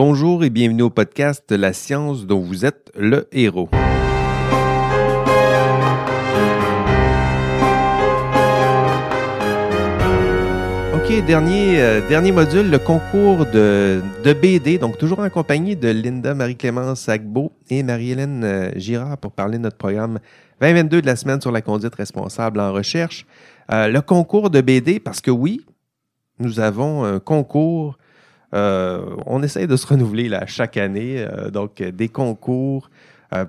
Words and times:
Bonjour 0.00 0.44
et 0.44 0.50
bienvenue 0.50 0.82
au 0.82 0.90
podcast 0.90 1.50
La 1.50 1.72
science 1.72 2.24
dont 2.24 2.38
vous 2.38 2.64
êtes 2.64 2.92
le 2.94 3.26
héros. 3.32 3.68
OK, 10.94 11.26
dernier, 11.26 11.80
euh, 11.82 12.32
module, 12.32 12.70
le 12.70 12.78
concours 12.78 13.44
de, 13.46 14.00
BD, 14.40 14.78
donc 14.78 14.98
toujours 14.98 15.18
en 15.18 15.30
compagnie 15.30 15.74
de 15.74 15.88
Linda 15.88 16.32
Marie-Clémence 16.32 17.08
Agbo 17.08 17.50
et 17.68 17.82
Marie-Hélène 17.82 18.44
euh, 18.44 18.70
Girard 18.76 19.18
pour 19.18 19.32
parler 19.32 19.58
de 19.58 19.64
notre 19.64 19.78
programme 19.78 20.20
2022 20.60 21.02
de 21.02 21.06
la 21.06 21.16
semaine 21.16 21.40
sur 21.40 21.50
la 21.50 21.60
conduite 21.60 21.96
responsable 21.96 22.60
en 22.60 22.72
recherche. 22.72 23.26
Euh, 23.72 23.88
le 23.88 24.00
concours 24.00 24.50
de 24.50 24.60
BD, 24.60 25.00
parce 25.00 25.20
que 25.20 25.32
oui, 25.32 25.66
nous 26.38 26.60
avons 26.60 27.02
un 27.02 27.18
concours 27.18 27.98
on 28.52 29.42
essaye 29.42 29.66
de 29.66 29.76
se 29.76 29.86
renouveler 29.86 30.28
là, 30.28 30.46
chaque 30.46 30.76
année. 30.76 31.18
Euh, 31.18 31.50
donc, 31.50 31.82
des 31.82 32.08
concours. 32.08 32.90
Euh, 33.32 33.44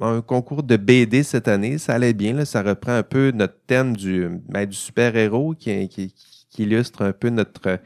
un 0.00 0.20
concours 0.20 0.62
de 0.62 0.76
BD 0.76 1.24
cette 1.24 1.48
année, 1.48 1.76
ça 1.78 1.94
allait 1.94 2.12
bien. 2.12 2.32
Là, 2.34 2.44
ça 2.44 2.62
reprend 2.62 2.92
un 2.92 3.02
peu 3.02 3.32
notre 3.34 3.56
thème 3.66 3.96
du, 3.96 4.28
ben, 4.48 4.70
super-héros 4.70 5.54
qui, 5.54 6.14
illustre 6.56 7.02
un 7.02 7.12
peu 7.12 7.30
notre, 7.30 7.78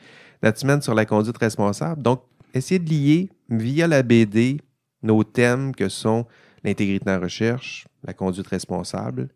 notre 0.42 0.58
semaine 0.58 0.82
sur 0.82 0.94
la 0.94 1.06
conduite 1.06 1.38
responsable. 1.38 2.02
Donc, 2.02 2.22
essayer 2.54 2.78
de 2.78 2.90
lier 2.90 3.30
via 3.48 3.86
la 3.86 4.02
BD 4.02 4.60
nos 5.02 5.24
thèmes 5.24 5.74
que 5.74 5.88
sont 5.88 6.26
l'intégrité 6.64 7.10
en 7.10 7.20
recherche, 7.20 7.86
la 8.04 8.14
conduite 8.14 8.46
responsable, 8.46 9.28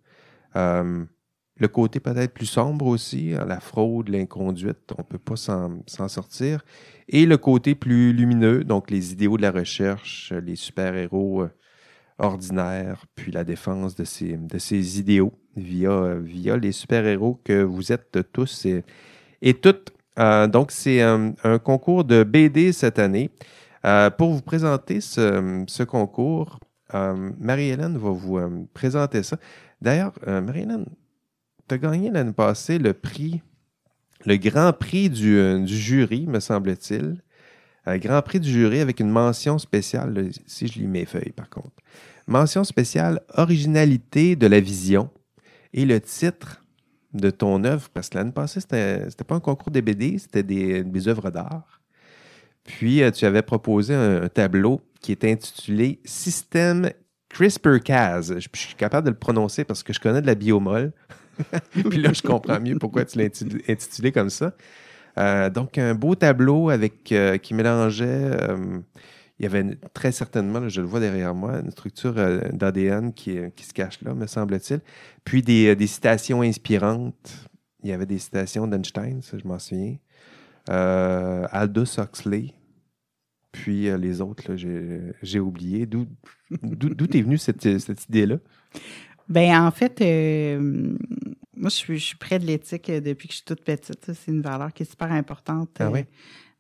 euh, 0.55 1.05
le 1.59 1.69
côté 1.69 2.01
peut-être 2.01 2.35
plus 2.35 2.47
sombre 2.47 2.87
aussi, 2.87 3.33
hein, 3.35 3.47
la 3.47 3.61
fraude, 3.61 4.09
l'inconduite, 4.09 4.93
on 4.97 5.03
ne 5.03 5.07
peut 5.07 5.19
pas 5.19 5.37
s'en 5.37 6.09
sortir. 6.09 6.63
Et 7.09 7.25
le 7.25 7.39
côté 7.39 7.75
plus 7.75 8.13
lumineux, 8.13 8.65
donc 8.65 8.91
les 8.91 9.13
idéaux 9.13 9.37
de 9.37 9.43
la 9.43 9.53
recherche, 9.53 10.33
les 10.45 10.57
super-héros 10.57 11.43
euh, 11.43 11.51
ordinaires, 12.19 13.07
puis 13.15 13.33
la 13.33 13.45
défense 13.45 13.95
de 13.95 14.05
ces, 14.05 14.99
idéaux 14.99 15.33
via, 15.57 16.17
les 16.57 16.73
super-héros 16.73 17.41
que 17.45 17.63
vous 17.63 17.91
êtes 17.93 18.19
tous 18.33 18.67
et, 19.41 19.55
toutes. 19.55 19.93
Euh, 20.19 20.47
donc, 20.47 20.73
c'est 20.73 21.01
un, 21.01 21.35
concours 21.63 22.05
de 22.05 22.23
BD 22.23 22.73
cette 22.73 22.99
année. 22.99 23.31
Euh, 23.85 24.11
pour 24.11 24.33
vous 24.33 24.43
présenter 24.43 25.01
ce, 25.01 25.83
concours, 25.85 26.61
Marie-Hélène 26.93 27.97
va 27.97 28.11
vous 28.11 28.69
présenter 28.75 29.23
ça. 29.23 29.39
D'ailleurs, 29.81 30.13
Marie-Hélène, 30.27 30.87
as 31.75 31.79
gagné 31.79 32.11
l'année 32.11 32.33
passée 32.33 32.79
le 32.79 32.93
prix, 32.93 33.43
le 34.25 34.37
grand 34.37 34.73
prix 34.73 35.11
du, 35.11 35.37
euh, 35.37 35.65
jury, 35.67 36.27
me 36.27 36.41
semble-t-il. 36.41 37.23
Un 37.89 37.99
grand 37.99 38.21
prix 38.23 38.41
du 38.41 38.51
jury 38.51 38.81
avec 38.81 38.99
une 38.99 39.11
mention 39.11 39.59
spéciale, 39.59 40.31
si 40.47 40.67
je 40.67 40.81
lis 40.81 40.89
mes 40.89 41.05
feuilles 41.05 41.33
par 41.33 41.49
contre. 41.49 41.77
Mention 42.27 42.65
spéciale 42.65 43.21
originalité 43.35 44.35
de 44.35 44.49
la 44.49 44.59
vision 44.59 45.11
et 45.73 45.85
le 45.85 46.01
titre 46.01 46.63
de 47.13 47.31
ton 47.31 47.63
œuvre, 47.65 47.89
parce 47.91 48.09
que 48.09 48.19
l'année 48.19 48.33
passée, 48.33 48.61
c'était, 48.61 49.07
pas 49.27 49.37
un 49.37 49.41
concours 49.41 49.71
des 49.71 49.83
BD, 49.83 50.19
c'était 50.19 50.43
des, 50.43 50.83
des 50.83 51.09
œuvres 51.09 51.31
d'art. 51.31 51.81
Puis, 52.65 53.03
euh, 53.03 53.11
tu 53.11 53.25
avais 53.25 53.43
proposé 53.43 53.95
un, 53.95 54.29
tableau 54.29 54.81
qui 55.01 55.13
est 55.13 55.25
intitulé 55.25 56.01
Système 56.05 56.91
CRISPR-Cas. 57.29 58.23
Je, 58.23 58.41
je, 58.41 58.49
suis 58.59 58.75
capable 58.75 59.07
de 59.07 59.11
le 59.11 59.19
prononcer 59.19 59.65
parce 59.65 59.83
que 59.83 59.93
je 59.93 60.01
connais 60.01 60.21
de 60.21 60.27
la 60.27 60.35
biomole. 60.35 60.93
Puis 61.71 61.99
là, 61.99 62.13
je 62.13 62.23
comprends 62.23 62.61
mieux 62.61 62.79
pourquoi 62.79 63.05
tu 63.05 63.19
l'as 63.19 63.25
intitulé 63.69 64.13
comme 64.13 64.31
ça. 64.31 64.53
Euh, 65.19 65.51
donc, 65.51 65.79
un 65.79 65.95
beau 65.95 66.15
tableau 66.15 66.71
avec 66.71 67.11
euh, 67.13 67.39
qui 67.39 67.55
mélangeait. 67.55 68.07
Euh, 68.07 68.81
il 69.39 69.43
y 69.43 69.47
avait 69.47 69.77
très 69.93 70.13
certainement, 70.13 70.67
je 70.69 70.81
le 70.81 70.87
vois 70.87 70.99
derrière 70.99 71.35
moi, 71.35 71.61
une 71.63 71.71
structure 71.71 72.15
d'ADN 72.15 73.13
qui, 73.13 73.35
se 73.35 73.75
cache 73.75 74.01
là, 74.01 74.15
me 74.15 74.27
semble-t-il. 74.27 74.81
Puis 75.25 75.43
des, 75.43 75.87
citations 75.87 76.41
inspirantes. 76.41 77.47
Il 77.83 77.91
y 77.91 77.93
avait 77.93 78.07
des 78.07 78.19
citations 78.19 78.67
d'Einstein, 78.67 79.21
ça, 79.21 79.37
je 79.37 79.47
m'en 79.47 79.59
souviens. 79.59 79.97
Aldous 80.69 81.99
Huxley. 81.99 82.55
Puis 83.53 83.91
les 83.99 84.23
autres, 84.23 84.57
j'ai 84.57 85.39
oublié. 85.39 85.85
D'où 85.85 86.07
est 86.51 87.23
venue 87.23 87.37
cette, 87.37 87.67
idée-là? 88.09 88.37
Ben 89.29 89.67
en 89.67 89.71
fait, 89.71 90.01
moi, 91.57 91.71
je 91.71 91.95
suis, 91.95 92.17
près 92.17 92.39
de 92.39 92.47
l'éthique 92.47 92.91
euh, 92.91 93.01
depuis 93.01 93.29
que 93.29 93.33
je 93.33 93.39
suis 93.39 93.45
toute 93.45 93.63
petite. 93.63 94.13
C'est 94.13 94.31
une 94.31 94.43
valeur 94.43 94.73
qui 94.73 94.83
est 94.83 94.91
super 94.91 95.11
importante. 95.13 95.71
Ah 95.79 95.91
oui? 95.91 96.01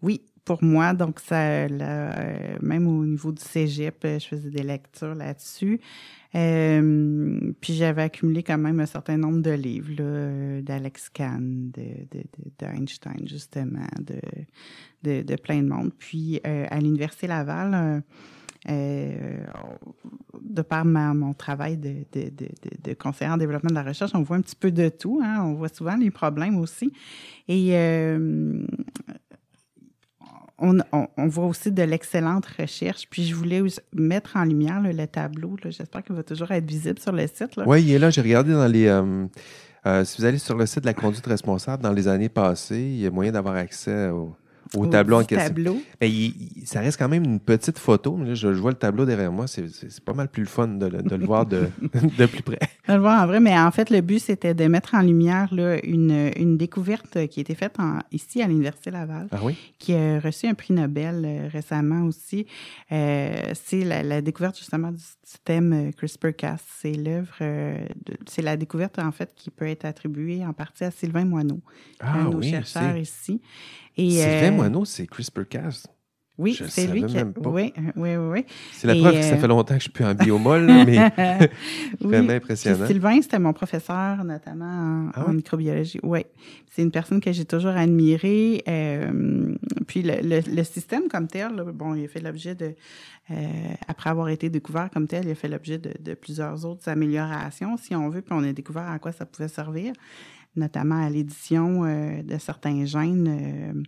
oui, 0.02 0.22
pour 0.44 0.62
moi. 0.62 0.94
Donc, 0.94 1.20
ça, 1.20 1.68
même 1.68 2.86
au 2.86 3.04
niveau 3.04 3.32
du 3.32 3.42
cégep, 3.42 3.98
je 4.02 4.26
faisais 4.26 4.50
des 4.50 4.62
lectures 4.62 5.14
là-dessus. 5.14 5.80
puis 6.32 7.74
j'avais 7.74 8.02
accumulé 8.02 8.42
quand 8.42 8.58
même 8.58 8.80
un 8.80 8.86
certain 8.86 9.16
nombre 9.16 9.40
de 9.40 9.50
livres 9.50 10.60
d'Alex 10.62 11.08
Kahn, 11.10 11.70
d'Einstein, 12.58 13.20
de, 13.20 13.28
justement, 13.28 13.86
de, 15.02 15.22
de, 15.22 15.36
plein 15.36 15.62
de 15.62 15.68
monde. 15.68 15.92
Puis 15.98 16.40
à 16.44 16.78
l'Université 16.78 17.26
Laval, 17.26 17.74
euh, 17.74 18.00
de 18.68 20.62
par 20.62 20.84
mon 20.84 21.32
travail 21.34 21.76
de, 21.76 22.04
de, 22.12 22.94
conseiller 22.94 23.30
en 23.30 23.36
développement 23.36 23.70
de 23.70 23.74
la 23.74 23.82
recherche, 23.82 24.12
on 24.14 24.22
voit 24.22 24.36
un 24.36 24.40
petit 24.40 24.56
peu 24.56 24.70
de 24.70 24.88
tout. 24.88 25.20
Hein? 25.22 25.42
On 25.42 25.54
voit 25.54 25.68
souvent 25.68 25.96
les 25.96 26.10
problèmes 26.10 26.58
aussi. 26.58 26.92
Et 27.48 27.70
euh, 27.72 28.64
on, 30.58 30.78
on, 30.92 31.28
voit 31.28 31.46
aussi 31.46 31.70
de 31.70 31.82
l'excellente 31.82 32.46
recherche. 32.46 33.06
Puis 33.10 33.24
je 33.24 33.34
voulais 33.34 33.62
mettre 33.94 34.36
en 34.36 34.44
lumière 34.44 34.80
le 34.80 35.06
tableau. 35.06 35.56
J'espère 35.64 36.02
qu'il 36.02 36.16
va 36.16 36.22
toujours 36.22 36.50
être 36.50 36.66
visible 36.66 36.98
sur 36.98 37.12
le 37.12 37.26
site. 37.26 37.58
Oui, 37.66 37.82
il 37.82 37.92
est 37.92 37.98
là. 37.98 38.10
J'ai 38.10 38.22
regardé 38.22 38.52
dans 38.52 38.66
les. 38.66 38.86
Euh, 38.86 40.04
si 40.04 40.18
vous 40.18 40.24
allez 40.24 40.38
sur 40.38 40.56
le 40.56 40.66
site 40.66 40.80
de 40.80 40.86
la 40.86 40.94
conduite 40.94 41.26
responsable, 41.26 41.82
dans 41.82 41.92
les 41.92 42.08
années 42.08 42.28
passées, 42.28 42.82
il 42.82 42.96
y 42.96 43.06
a 43.06 43.10
moyen 43.10 43.30
d'avoir 43.30 43.54
accès 43.54 44.08
au 44.08 44.34
au, 44.74 44.86
tableau 44.86 45.18
en 45.18 45.24
question. 45.24 45.48
Tableau. 45.48 45.78
Mais 46.00 46.10
ça 46.64 46.80
reste 46.80 46.98
quand 46.98 47.08
même 47.08 47.24
une 47.24 47.40
petite 47.40 47.78
photo. 47.78 48.16
Là, 48.22 48.34
je, 48.34 48.48
vois 48.48 48.70
le 48.70 48.76
tableau 48.76 49.04
derrière 49.04 49.32
moi. 49.32 49.46
C'est 49.46 49.70
pas 50.04 50.14
mal 50.14 50.28
plus 50.28 50.42
le 50.42 50.48
fun 50.48 50.68
de, 50.68 50.86
le 50.86 51.26
voir 51.26 51.46
de, 51.46 51.68
de, 52.18 52.26
plus 52.26 52.42
près. 52.42 52.58
De 52.88 52.94
le 52.94 53.00
voir 53.00 53.22
en 53.22 53.26
vrai. 53.26 53.40
Mais 53.40 53.58
en 53.58 53.70
fait, 53.70 53.90
le 53.90 54.00
but, 54.00 54.18
c'était 54.18 54.54
de 54.54 54.66
mettre 54.66 54.94
en 54.94 55.02
lumière 55.02 55.52
là, 55.54 55.78
une, 55.84 56.30
une 56.36 56.56
découverte 56.56 57.26
qui 57.28 57.40
a 57.40 57.42
été 57.42 57.54
faite 57.54 57.78
en, 57.78 57.98
ici 58.12 58.42
à 58.42 58.48
l'Université 58.48 58.90
Laval. 58.90 59.28
Ah 59.30 59.38
oui? 59.42 59.56
Qui 59.78 59.94
a 59.94 60.20
reçu 60.20 60.46
un 60.46 60.54
prix 60.54 60.74
Nobel 60.74 61.22
euh, 61.24 61.48
récemment 61.50 62.02
aussi. 62.04 62.46
Euh, 62.92 63.52
c'est 63.54 63.84
la, 63.84 64.02
la, 64.02 64.20
découverte 64.20 64.58
justement 64.58 64.92
du 64.92 65.02
système 65.22 65.72
euh, 65.72 65.92
CRISPR-Cas. 65.92 66.56
C'est 66.80 66.92
l'œuvre, 66.92 67.34
c'est 68.26 68.42
la 68.42 68.56
découverte 68.56 68.98
en 68.98 69.12
fait 69.12 69.32
qui 69.34 69.50
peut 69.50 69.66
être 69.66 69.84
attribuée 69.84 70.44
en 70.44 70.52
partie 70.52 70.84
à 70.84 70.90
Sylvain 70.90 71.24
Moineau, 71.24 71.60
ah, 72.00 72.14
un 72.14 72.24
de 72.26 72.34
nos 72.34 72.42
chercheurs 72.42 72.96
ici. 72.96 73.40
Et, 73.96 74.10
Sylvain 74.10 74.50
Moineau, 74.50 74.84
c'est 74.84 75.06
CRISPR-Cas. 75.06 75.86
Oui, 76.38 76.58
c'est 76.68 76.86
lui 76.86 77.04
qui. 77.06 77.16
Oui, 77.46 77.72
oui, 77.96 78.16
oui. 78.16 78.44
C'est 78.72 78.86
la 78.86 78.94
preuve 78.94 79.14
que 79.14 79.22
ça 79.22 79.34
euh, 79.34 79.38
fait 79.38 79.48
longtemps 79.48 79.74
que 79.74 79.80
je 79.80 79.84
suis 79.84 79.90
plus 79.90 80.04
en 80.04 80.14
biomol, 80.14 80.66
mais 80.86 81.10
vraiment 82.00 82.32
impressionnant. 82.32 82.86
Sylvain, 82.86 83.22
c'était 83.22 83.38
mon 83.38 83.54
professeur, 83.54 84.22
notamment 84.22 85.10
en, 85.16 85.22
ah 85.28 85.32
microbiologie. 85.32 85.98
Oui. 86.02 86.26
C'est 86.70 86.82
une 86.82 86.90
personne 86.90 87.22
que 87.22 87.32
j'ai 87.32 87.46
toujours 87.46 87.70
admirée. 87.70 88.62
Euh, 88.68 89.54
puis 89.86 90.02
le, 90.02 90.20
le, 90.22 90.64
système 90.64 91.08
comme 91.08 91.26
tel, 91.26 91.52
bon, 91.72 91.94
il 91.94 92.04
a 92.04 92.08
fait 92.08 92.20
l'objet 92.20 92.54
de. 92.54 92.74
Euh, 93.30 93.34
après 93.88 94.10
avoir 94.10 94.28
été 94.28 94.50
découvert 94.50 94.90
comme 94.90 95.08
tel, 95.08 95.24
il 95.24 95.30
a 95.30 95.34
fait 95.34 95.48
l'objet 95.48 95.78
de, 95.78 95.92
de, 95.98 96.14
plusieurs 96.14 96.66
autres 96.66 96.88
améliorations, 96.88 97.76
si 97.76 97.94
on 97.96 98.08
veut, 98.10 98.20
puis 98.20 98.34
on 98.34 98.44
a 98.44 98.52
découvert 98.52 98.88
à 98.88 98.98
quoi 98.98 99.10
ça 99.10 99.24
pouvait 99.26 99.48
servir, 99.48 99.94
notamment 100.56 101.04
à 101.04 101.10
l'édition 101.10 101.82
de 101.82 102.38
certains 102.38 102.84
gènes 102.84 103.84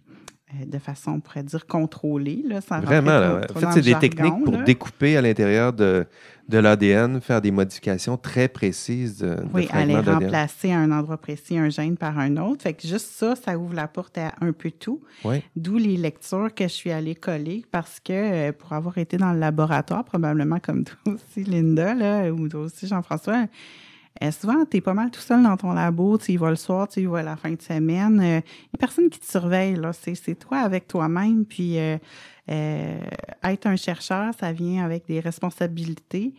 euh, 0.55 0.65
de 0.65 0.79
façon, 0.79 1.11
on 1.13 1.21
pourrait 1.21 1.43
dire, 1.43 1.67
contrôlée. 1.67 2.43
Là, 2.47 2.63
sans 2.63 2.81
Vraiment. 2.81 3.39
en 3.51 3.61
fait, 3.61 3.67
c'est 3.73 3.81
des 3.83 3.99
techniques 3.99 4.45
pour 4.45 4.57
découper 4.59 5.15
à 5.19 5.21
l'intérieur 5.21 5.75
de, 5.75 6.07
de 6.49 6.59
l'ADN, 6.59 7.21
faire 7.21 7.43
des 7.43 7.51
modifications 7.51 8.17
très 8.17 8.49
précises 8.49 9.19
de, 9.19 9.37
Oui, 9.53 9.69
aller 9.71 9.99
remplacer 9.99 10.73
à 10.73 10.79
un 10.79 10.91
endroit 10.91 11.19
précis 11.19 11.59
un 11.59 11.69
gène 11.69 11.99
par 11.99 12.19
un 12.19 12.39
autre. 12.39 12.63
Fait 12.63 12.73
que 12.73 12.89
juste 12.89 13.11
ça, 13.11 13.37
ça 13.37 13.59
ouvre 13.59 13.75
la 13.75 13.89
porte 13.89 14.17
à 14.17 14.33
un 14.41 14.53
peu 14.53 14.71
tout. 14.71 15.03
Oui. 15.23 15.43
D'où 15.55 15.77
les 15.77 15.99
lectures 15.99 16.55
que 16.55 16.65
je 16.65 16.73
suis 16.73 16.93
allée 16.93 17.15
coller 17.15 17.67
parce 17.71 18.01
que 18.01 18.13
euh, 18.49 18.53
pour 18.53 18.73
avoir 18.73 18.97
été 18.97 19.19
dans 19.19 19.35
le 19.35 19.41
laboratoire, 19.41 20.03
probablement 20.03 20.61
comme 20.61 20.85
toi 20.85 20.97
aussi, 21.15 21.45
Linda, 21.45 21.95
là, 21.95 22.31
ou 22.31 22.49
toi 22.49 22.61
aussi, 22.61 22.87
Jean-François, 22.87 23.45
euh, 24.23 24.33
souvent, 24.33 24.65
tu 24.65 24.79
es 24.79 24.81
pas 24.81 24.95
mal 24.95 25.11
tout 25.11 25.21
seul 25.21 25.43
dans 25.43 25.57
ton 25.57 25.73
labo, 25.73 26.19
tu 26.19 26.33
y 26.33 26.37
vas 26.37 26.51
le 26.51 26.57
soir, 26.57 26.89
tu 26.89 27.01
y 27.01 27.07
vas 27.07 27.23
la 27.23 27.37
fin 27.37 27.51
de 27.51 27.63
semaine. 27.63 28.17
Il 28.17 28.27
euh, 28.27 28.41
n'y 28.41 28.75
a 28.75 28.79
personne 28.79 29.09
qui 29.11 29.21
te 29.21 29.27
surveille. 29.27 29.79
C'est 29.93 30.39
toi 30.39 30.59
avec 30.59 30.89
toi-même. 30.89 31.45
Puis 31.45 31.79
euh, 31.79 31.99
être 33.45 33.67
un 33.67 33.77
chercheur, 33.77 34.33
ça 34.39 34.53
vient 34.53 34.85
avec 34.85 35.07
des 35.07 35.21
responsabilités 35.21 36.35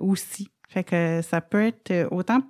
aussi. 0.00 0.50
Fait 0.68 0.82
que 0.82 1.20
ça 1.22 1.40
peut 1.40 1.62
être 1.62 2.08
autant 2.10 2.42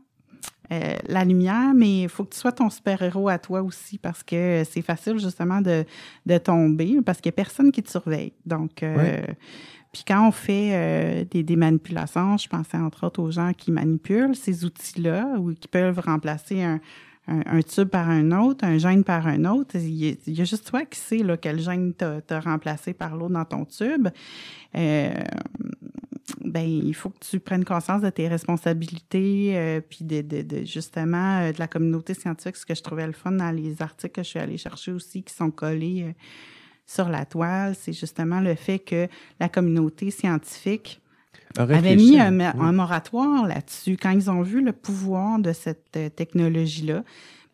euh, 0.73 0.95
la 1.07 1.25
lumière, 1.25 1.75
mais 1.75 2.03
il 2.03 2.09
faut 2.09 2.25
que 2.25 2.33
tu 2.33 2.41
sois 2.41 2.53
ton 2.53 2.71
super-héros 2.71 3.29
à 3.29 3.39
toi 3.39 3.63
aussi 3.63 3.99
parce 3.99 4.23
que 4.23 4.63
c'est 4.69 4.81
facile 4.81 5.19
justement 5.19 5.61
de, 5.61 5.85
de 6.25 6.39
tomber 6.39 7.01
parce 7.05 7.21
qu'il 7.21 7.31
n'y 7.31 7.35
a 7.35 7.37
personne 7.37 7.71
qui 7.71 7.83
te 7.83 7.91
surveille. 7.91 8.33
Donc, 8.47 8.83
euh, 8.83 9.23
puis 9.95 10.03
quand 10.07 10.29
on 10.29 10.33
fait 10.33 10.71
euh, 10.73 11.25
des, 11.31 11.43
des, 11.43 11.57
manipulations, 11.57 12.37
je 12.37 12.49
pensais 12.49 12.77
entre 12.77 13.07
autres 13.07 13.23
aux 13.23 13.31
gens 13.31 13.53
qui 13.57 13.71
manipulent 13.71 14.35
ces 14.35 14.65
outils-là 14.65 15.37
ou 15.39 15.55
qui 15.55 15.69
peuvent 15.69 16.01
remplacer 16.01 16.63
un, 16.63 16.81
un, 17.27 17.63
tube 17.63 17.89
par 17.89 18.11
un 18.11 18.33
autre, 18.33 18.65
un 18.65 18.77
gène 18.77 19.05
par 19.05 19.27
un 19.27 19.45
autre. 19.45 19.77
Il 19.77 20.19
y 20.27 20.41
a, 20.41 20.45
juste 20.45 20.67
toi 20.67 20.85
qui 20.85 20.99
sais 20.99 21.19
là, 21.19 21.37
quel 21.37 21.61
gène 21.61 21.95
t'as 21.95 22.41
remplacé 22.41 22.93
par 22.93 23.17
l'autre 23.17 23.33
dans 23.33 23.45
ton 23.45 23.65
tube. 23.65 24.09
Euh, 24.75 25.15
ben 26.41 26.67
il 26.67 26.95
faut 26.95 27.11
que 27.11 27.19
tu 27.21 27.41
prennes 27.41 27.65
conscience 27.65 28.03
de 28.03 28.11
tes 28.11 28.29
responsabilités, 28.29 29.57
euh, 29.57 29.81
puis 29.81 30.05
de, 30.05 30.23
de, 30.23 30.43
de, 30.43 30.65
justement 30.65 31.41
euh, 31.41 31.53
de 31.53 31.59
la 31.59 31.69
communauté 31.69 32.15
scientifique. 32.15 32.57
Ce 32.57 32.67
que 32.67 32.75
je 32.75 32.83
trouvais 32.83 33.07
le 33.07 33.13
fun 33.13 33.33
dans 33.33 33.51
les 33.51 33.81
articles 33.83 34.13
que 34.13 34.23
je 34.23 34.29
suis 34.29 34.39
allée 34.39 34.57
chercher 34.57 34.93
aussi, 34.93 35.23
qui 35.23 35.35
sont 35.35 35.51
collés 35.51 36.05
euh, 36.09 36.13
sur 36.87 37.09
la 37.09 37.25
toile, 37.25 37.75
c'est 37.79 37.93
justement 37.93 38.41
le 38.41 38.55
fait 38.55 38.79
que 38.79 39.09
la 39.41 39.49
communauté 39.49 40.11
scientifique 40.11 41.01
avait 41.57 41.97
mis 41.97 42.19
un, 42.19 42.41
un 42.41 42.73
moratoire 42.73 43.47
là-dessus 43.47 43.97
quand 44.01 44.11
ils 44.11 44.31
ont 44.31 44.43
vu 44.43 44.63
le 44.63 44.73
pouvoir 44.73 45.39
de 45.39 45.53
cette 45.53 45.99
technologie-là. 46.17 47.05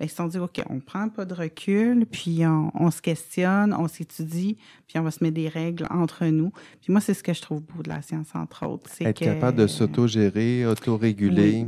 Ben, 0.01 0.07
ils 0.07 0.09
se 0.09 0.17
sont 0.17 0.29
dit, 0.29 0.39
OK, 0.39 0.63
on 0.71 0.81
prend 0.81 1.11
pas 1.11 1.27
de 1.27 1.35
recul, 1.35 2.07
puis 2.11 2.41
on, 2.47 2.91
se 2.91 3.03
questionne, 3.03 3.75
on 3.75 3.87
s'étudie, 3.87 4.57
puis 4.89 4.99
on 4.99 5.03
va 5.03 5.11
se 5.11 5.23
mettre 5.23 5.35
des 5.35 5.49
règles 5.49 5.87
entre 5.91 6.25
nous. 6.25 6.53
Puis 6.81 6.91
moi, 6.91 7.03
c'est 7.03 7.13
ce 7.13 7.23
que 7.23 7.35
je 7.35 7.43
trouve 7.43 7.61
beau 7.61 7.83
de 7.83 7.91
la 7.91 8.01
science, 8.01 8.29
entre 8.35 8.67
autres. 8.67 8.89
C'est 8.91 9.05
Être 9.05 9.21
capable 9.21 9.59
de 9.59 9.67
s'auto-gérer, 9.67 10.65
auto-réguler. 10.65 11.67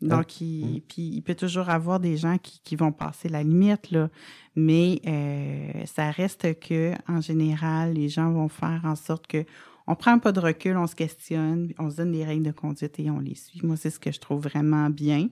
Donc, 0.00 0.26
ah. 0.30 0.44
il, 0.44 0.82
puis 0.86 1.10
il 1.14 1.22
peut 1.22 1.34
toujours 1.34 1.68
avoir 1.70 1.98
des 1.98 2.16
gens 2.16 2.38
qui, 2.38 2.60
qui 2.62 2.76
vont 2.76 2.92
passer 2.92 3.28
la 3.28 3.42
limite, 3.42 3.90
là. 3.90 4.08
Mais 4.54 5.00
euh, 5.06 5.86
ça 5.86 6.10
reste 6.10 6.58
que, 6.60 6.92
en 7.08 7.20
général, 7.20 7.94
les 7.94 8.08
gens 8.08 8.30
vont 8.32 8.48
faire 8.48 8.80
en 8.84 8.96
sorte 8.96 9.26
que 9.26 9.44
on 9.86 9.94
prend 9.94 10.18
pas 10.18 10.32
de 10.32 10.40
recul, 10.40 10.76
on 10.76 10.86
se 10.86 10.94
questionne, 10.94 11.72
on 11.78 11.90
se 11.90 11.96
donne 11.96 12.12
des 12.12 12.24
règles 12.24 12.44
de 12.44 12.50
conduite 12.52 13.00
et 13.00 13.10
on 13.10 13.20
les 13.20 13.34
suit. 13.34 13.60
Moi, 13.62 13.76
c'est 13.76 13.90
ce 13.90 13.98
que 13.98 14.12
je 14.12 14.20
trouve 14.20 14.42
vraiment 14.42 14.90
bien. 14.90 15.28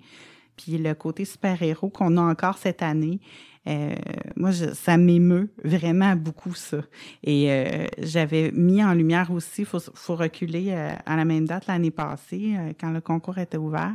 Puis 0.56 0.78
le 0.78 0.94
côté 0.94 1.24
super-héros 1.24 1.90
qu'on 1.90 2.16
a 2.16 2.22
encore 2.22 2.58
cette 2.58 2.82
année, 2.82 3.20
euh, 3.68 3.94
moi, 4.36 4.52
ça 4.52 4.96
m'émeut 4.96 5.50
vraiment 5.64 6.14
beaucoup, 6.14 6.54
ça. 6.54 6.78
Et 7.24 7.50
euh, 7.50 7.86
j'avais 7.98 8.52
mis 8.52 8.82
en 8.82 8.94
lumière 8.94 9.30
aussi, 9.32 9.62
il 9.62 9.64
faut, 9.64 9.80
faut, 9.80 10.14
reculer 10.14 10.66
euh, 10.68 10.92
à 11.04 11.16
la 11.16 11.24
même 11.24 11.46
date 11.46 11.66
l'année 11.66 11.90
passée, 11.90 12.54
quand 12.80 12.90
le 12.90 13.00
concours 13.00 13.38
était 13.38 13.56
ouvert. 13.56 13.94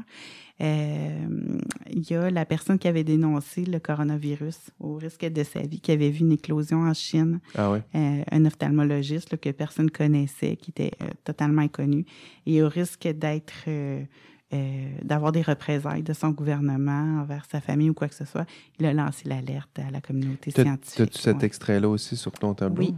Il 0.60 2.08
y 2.08 2.14
a 2.14 2.30
la 2.30 2.46
personne 2.46 2.78
qui 2.78 2.88
avait 2.88 3.04
dénoncé 3.04 3.66
le 3.66 3.80
coronavirus 3.80 4.70
au 4.80 4.96
risque 4.96 5.26
de 5.26 5.44
sa 5.44 5.62
vie, 5.62 5.80
qui 5.80 5.92
avait 5.92 6.12
vu 6.12 6.20
une 6.20 6.34
éclosion 6.34 6.84
en 6.84 6.94
Chine. 6.94 7.40
Ah 7.56 7.72
ouais. 7.72 7.82
un 7.96 8.46
ophtalmologiste 8.46 9.38
que 9.38 9.50
personne 9.50 9.90
connaissait, 9.90 10.58
qui 10.58 10.70
était 10.70 10.92
totalement 11.24 11.64
inconnu. 11.64 12.06
Et 12.46 12.62
au 12.62 12.70
risque 12.70 13.08
d'être 13.08 13.66
euh, 14.54 14.90
d'avoir 15.04 15.32
des 15.32 15.42
représailles 15.42 16.04
de 16.04 16.14
son 16.14 16.30
gouvernement 16.30 17.22
envers 17.22 17.46
sa 17.50 17.62
famille 17.62 17.90
ou 17.90 17.94
quoi 17.94 18.10
que 18.10 18.16
ce 18.16 18.26
soit, 18.26 18.46
il 18.80 18.86
a 18.86 18.94
lancé 18.94 19.28
l'alerte 19.28 19.80
à 19.80 19.90
la 19.92 20.02
communauté 20.02 20.52
scientifique. 20.52 21.00
As-tu 21.00 21.20
cet 21.20 21.44
extrait-là 21.44 21.88
aussi 21.88 22.18
sur 22.18 22.32
ton 22.34 22.54
tableau? 22.54 22.84
Oui. 22.84 22.96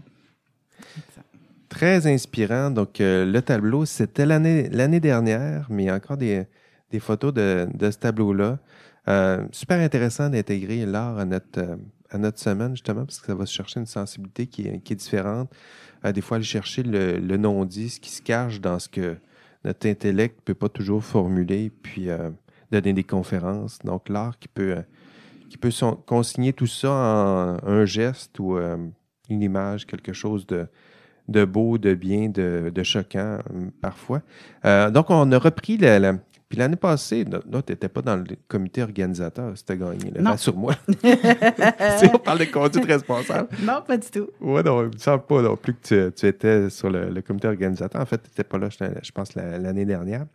Très 1.70 2.08
inspirant. 2.08 2.72
Donc, 2.72 3.00
euh, 3.02 3.26
le 3.26 3.42
tableau, 3.42 3.86
c'était 3.86 4.26
l'année 4.26 5.00
dernière, 5.00 5.68
mais 5.70 5.84
il 5.84 5.86
y 5.88 5.90
a 5.90 5.96
encore 5.96 6.18
des, 6.18 6.46
des 6.92 7.00
photos 7.00 7.34
de, 7.34 7.68
de 7.74 7.92
ce 7.92 7.98
tableau-là. 7.98 8.60
Euh, 9.08 9.46
super 9.52 9.80
intéressant 9.80 10.30
d'intégrer 10.30 10.86
l'art 10.86 11.18
à 11.18 11.26
notre, 11.26 11.78
à 12.10 12.18
notre 12.18 12.40
semaine, 12.40 12.72
justement, 12.72 13.06
parce 13.06 13.20
que 13.20 13.28
ça 13.28 13.36
va 13.36 13.46
se 13.46 13.54
chercher 13.54 13.80
une 13.80 13.86
sensibilité 13.86 14.48
qui 14.48 14.68
est, 14.68 14.80
qui 14.80 14.94
est 14.94 14.96
différente. 14.96 15.52
des 16.04 16.22
fois, 16.22 16.38
aller 16.38 16.46
chercher 16.46 16.84
le, 16.84 17.18
le 17.18 17.38
non-dit, 17.38 17.90
ce 17.90 18.00
qui 18.00 18.10
se 18.10 18.22
cache 18.22 18.60
dans 18.62 18.80
ce 18.80 18.90
que 18.90 19.18
notre 19.64 19.88
intellect 19.88 20.38
ne 20.40 20.44
peut 20.44 20.54
pas 20.54 20.70
toujours 20.70 21.04
formuler 21.04 21.70
puis 21.70 22.10
euh, 22.10 22.30
donner 22.72 22.94
des 22.94 23.04
conférences. 23.04 23.80
Donc, 23.80 24.10
l'art 24.10 24.38
qui 24.40 24.48
peut, 24.48 24.78
euh, 24.78 24.82
qui 25.50 25.58
consigner 26.06 26.54
tout 26.54 26.68
ça 26.68 26.92
en 26.92 27.68
un 27.68 27.86
geste 27.86 28.40
ou 28.40 28.58
euh, 28.58 28.78
une 29.30 29.42
image, 29.42 29.86
quelque 29.86 30.14
chose 30.14 30.46
de, 30.48 30.68
de 31.28 31.46
beau, 31.46 31.78
de 31.78 31.94
bien, 31.94 32.30
de, 32.30 32.72
de 32.74 32.84
choquant 32.84 33.40
parfois. 33.82 34.22
donc, 34.64 35.10
on 35.10 35.32
a 35.32 35.38
repris 35.38 35.78
la, 35.78 36.00
la, 36.00 36.16
puis 36.54 36.60
l'année 36.60 36.76
passée, 36.76 37.26
non, 37.26 37.64
tu 37.64 37.72
n'étais 37.72 37.90
pas 37.90 38.04
dans 38.04 38.16
le 38.16 38.26
comité 38.48 38.84
organisateur, 38.84 39.54
c'était 39.56 39.76
gagné. 39.76 40.12
Là, 40.14 40.38
sur 40.38 40.56
moi. 40.56 40.76
on 42.14 42.20
parle 42.20 42.38
de 42.38 42.46
conduite 42.46 42.86
responsable. 42.86 43.48
Non, 43.64 43.82
pas 43.82 43.98
du 43.98 44.08
tout. 44.08 44.28
Oui, 44.40 44.62
non, 44.64 44.82
il 44.82 44.90
ne 44.90 44.94
me 44.94 44.98
semble 45.00 45.24
pas 45.24 45.42
non 45.42 45.56
plus 45.56 45.74
que 45.74 46.10
tu, 46.12 46.28
étais 46.28 46.70
sur 46.70 46.92
le, 46.92 47.20
comité 47.24 47.48
organisateur. 47.48 48.00
En 48.00 48.06
fait, 48.06 48.20
tu 48.20 48.30
n'étais 48.30 48.44
pas 48.44 48.60
là, 48.60 48.70
je, 48.70 49.12
pense, 49.12 49.34
l'année 49.34 49.86
dernière. 49.86 50.28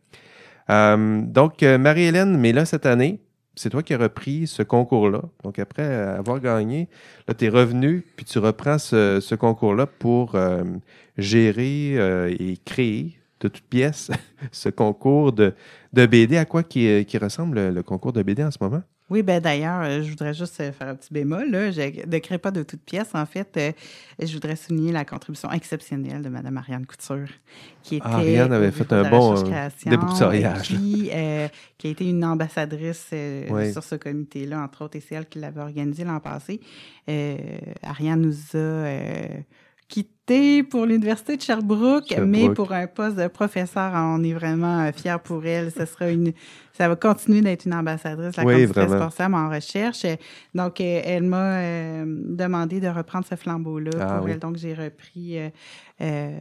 Euh, 0.70 1.23
donc, 1.23 1.62
euh, 1.62 1.79
Marie-Hélène, 1.79 2.37
mais 2.37 2.52
là, 2.52 2.64
cette 2.64 2.87
année, 2.87 3.20
c'est 3.59 3.71
toi 3.71 3.83
qui 3.83 3.95
as 3.95 3.99
repris 3.99 4.47
ce 4.47 4.63
concours-là. 4.63 5.23
Donc, 5.45 5.59
après 5.59 5.85
avoir 5.85 6.41
gagné, 6.41 6.89
là, 7.27 7.35
tu 7.35 7.47
es 7.47 7.49
revenu, 7.49 8.05
puis 8.17 8.25
tu 8.25 8.39
reprends 8.39 8.79
ce, 8.79 9.35
concours-là 9.35 9.87
pour 9.87 10.35
euh, 10.35 10.65
gérer 11.17 11.95
et 12.33 12.57
créer 12.65 13.19
de 13.41 13.49
toutes 13.49 13.63
pièces 13.63 14.11
ce 14.53 14.69
concours 14.69 15.33
de, 15.33 15.55
de 15.93 16.07
BD. 16.07 16.37
À 16.37 16.45
quoi 16.45 16.63
qui, 16.63 17.05
qui 17.05 17.19
ressemble 17.19 17.69
le, 17.71 17.83
concours 17.83 18.13
de 18.13 18.23
BD 18.23 18.43
en 18.45 18.51
ce 18.51 18.59
moment? 18.61 18.83
Oui, 19.11 19.23
ben 19.23 19.41
d'ailleurs, 19.41 19.83
euh, 19.83 20.03
je 20.03 20.11
voudrais 20.11 20.35
juste 20.35 20.57
faire 20.57 20.89
un 20.89 20.95
petit 20.95 21.13
bémol. 21.13 21.51
Là. 21.51 21.71
Je 21.71 22.07
ne 22.07 22.19
crée 22.19 22.39
pas 22.39 22.51
de 22.51 22.63
toutes 22.63 22.83
pièces. 22.83 23.15
En 23.15 23.25
fait, 23.25 23.57
euh, 23.57 23.73
je 24.19 24.33
voudrais 24.35 24.57
souligner 24.57 24.93
la 24.93 25.05
contribution 25.05 25.51
exceptionnelle 25.51 26.21
de 26.21 26.29
Mme 26.29 26.59
Ariane 26.59 26.85
Couture, 26.85 27.29
qui 27.83 27.97
était. 27.97 28.07
Ariane 28.07 28.53
avait 28.53 28.71
fait 28.71 28.93
un 28.93 29.09
bon 29.09 29.35
euh, 29.37 29.69
déboursoriage. 29.87 30.69
Qui, 30.69 31.11
qui 31.79 31.87
a 31.87 31.91
été 31.91 32.09
une 32.09 32.25
ambassadrice 32.25 33.09
sur 33.73 33.85
ce 33.85 33.95
comité-là, 33.95 34.61
entre 34.63 34.85
autres, 34.85 34.97
et 34.97 35.01
c'est 35.01 35.15
elle 35.15 35.27
qui 35.27 35.39
l'avait 35.39 35.63
organisé 35.63 36.05
l'an 36.05 36.21
passé. 36.21 36.61
Ariane 37.83 38.21
nous 38.21 38.59
a 38.59 38.89
pour 40.69 40.87
l'Université 40.87 41.37
de 41.37 41.43
Sherbrooke, 41.43 42.15
mais 42.27 42.51
pour 42.51 42.73
un 42.73 42.87
poste 42.87 43.17
de 43.17 43.29
professeur, 43.29 43.93
on 43.95 44.23
est 44.23 44.35
vraiment 44.35 44.81
euh, 44.81 44.93
fiers 44.93 45.17
pour 45.23 45.45
elle. 45.47 45.71
Ce 45.71 45.85
sera 45.87 46.11
une, 46.11 46.33
ça 46.79 46.89
va 46.89 46.95
continuer 46.95 47.41
d'être 47.41 47.67
une 47.67 47.75
ambassadrice, 47.75 48.37
la 48.37 48.45
oui, 48.45 48.65
responsable 48.65 49.35
en 49.35 49.51
recherche. 49.51 50.07
Donc, 50.55 50.81
euh, 50.81 51.01
elle 51.05 51.25
m'a 51.25 51.59
euh, 51.59 52.05
demandé 52.07 52.79
de 52.79 52.87
reprendre 52.87 53.27
ce 53.29 53.35
flambeau-là 53.35 53.91
ah 54.01 54.19
pour 54.19 54.29
elle. 54.29 54.39
Donc, 54.39 54.57
j'ai 54.59 54.75
repris 54.75 55.39
euh, 56.01 56.39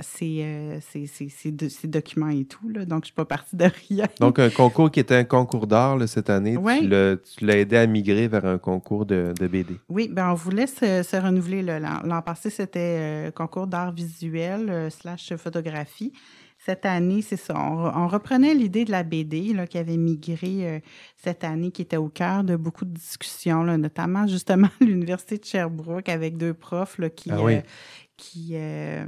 ces, 0.00 0.78
ces, 0.80 1.88
documents 1.88 2.28
et 2.28 2.44
tout. 2.44 2.68
Là. 2.68 2.84
Donc, 2.84 3.02
je 3.02 3.06
suis 3.06 3.14
pas 3.14 3.24
partie 3.24 3.56
de 3.56 3.64
rien. 3.88 4.06
Donc, 4.20 4.38
un 4.38 4.50
concours 4.50 4.88
qui 4.88 5.00
était 5.00 5.16
un 5.16 5.24
concours 5.24 5.66
d'art 5.66 5.98
cette 6.06 6.30
année, 6.30 6.56
tu 6.56 7.44
l'as 7.44 7.56
aidé 7.56 7.76
à 7.76 7.88
migrer 7.88 8.28
vers 8.28 8.46
un 8.46 8.58
concours 8.58 9.04
de, 9.04 9.34
de 9.36 9.48
BD. 9.48 9.74
Oui, 9.88 10.08
ben 10.12 10.30
on 10.30 10.34
voulait 10.34 10.68
se, 10.68 11.02
se 11.02 11.16
renouveler. 11.16 11.62
L'an 11.62 12.22
passé, 12.22 12.50
c'était 12.50 13.05
concours 13.34 13.66
d'art 13.66 13.92
visuel 13.92 14.70
euh, 14.70 14.90
slash 14.90 15.34
photographie. 15.36 16.12
Cette 16.66 16.84
année, 16.84 17.22
c'est 17.22 17.36
ça. 17.36 17.54
On, 17.56 18.08
reprenait 18.08 18.52
l'idée 18.52 18.84
de 18.84 18.90
la 18.90 19.04
BD 19.04 19.52
là, 19.52 19.68
qui 19.68 19.78
avait 19.78 19.96
migré 19.96 20.66
euh, 20.66 20.80
cette 21.16 21.44
année, 21.44 21.70
qui 21.70 21.82
était 21.82 21.96
au 21.96 22.08
cœur 22.08 22.42
de 22.42 22.56
beaucoup 22.56 22.84
de 22.84 22.92
discussions, 22.92 23.62
là, 23.62 23.78
notamment 23.78 24.26
justement 24.28 24.68
à 24.80 24.84
l'Université 24.84 25.38
de 25.38 25.44
Sherbrooke 25.44 26.08
avec 26.08 26.36
deux 26.36 26.54
profs 26.54 26.98
là, 26.98 27.08
qui, 27.08 27.30
ah 27.30 27.38
euh, 27.38 27.60
qui, 28.16 28.50
euh, 28.54 29.04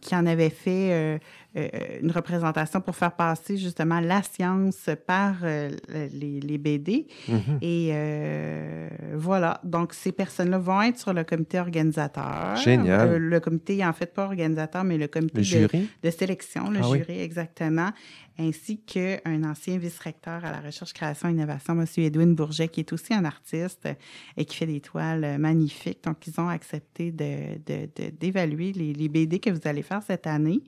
qui 0.00 0.14
en 0.14 0.26
avait 0.26 0.50
fait 0.50 1.18
euh, 1.56 1.68
une 2.02 2.10
représentation 2.10 2.80
pour 2.80 2.94
faire 2.94 3.12
passer 3.12 3.56
justement 3.56 3.98
la 3.98 4.22
science 4.22 4.90
par 5.06 5.36
les, 5.42 6.40
les, 6.40 6.58
BD. 6.58 7.06
Mm-hmm. 7.28 7.62
Et 7.62 8.86
voilà, 9.14 9.60
donc 9.64 9.94
ces 9.94 10.12
personnes-là 10.12 10.58
vont 10.58 10.82
être 10.82 10.98
sur 10.98 11.14
le 11.14 11.24
comité 11.24 11.58
organisateur. 11.58 12.56
Génial. 12.56 13.16
le 13.16 13.40
comité, 13.40 13.84
en 13.84 13.94
fait, 13.94 14.12
pas 14.12 14.26
organisateur, 14.26 14.84
mais 14.84 14.98
le 14.98 15.08
comité 15.08 15.66
de, 16.02 16.10
sélection, 16.10 16.70
le 16.70 16.82
ah 16.94 17.12
exactement 17.12 17.90
ainsi 18.38 18.78
qu'un 18.78 19.44
ancien 19.44 19.78
vice-recteur 19.78 20.44
à 20.44 20.52
la 20.52 20.60
recherche, 20.60 20.92
création 20.92 21.28
et 21.28 21.32
innovation, 21.32 21.74
M. 21.74 21.86
Edwin 21.96 22.34
Bourget, 22.34 22.68
qui 22.68 22.80
est 22.80 22.92
aussi 22.92 23.14
un 23.14 23.24
artiste 23.24 23.88
et 24.36 24.44
qui 24.44 24.56
fait 24.56 24.66
des 24.66 24.80
toiles 24.80 25.38
magnifiques. 25.38 26.04
Donc, 26.04 26.26
ils 26.26 26.38
ont 26.40 26.48
accepté 26.48 27.10
d'évaluer 27.10 28.72
de, 28.72 28.78
les, 28.78 29.08
BD 29.08 29.38
que 29.38 29.50
vous 29.50 29.60
allez 29.64 29.82
faire 29.82 30.02
cette 30.02 30.26
année. 30.26 30.60